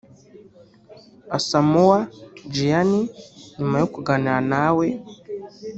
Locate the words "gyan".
2.53-2.89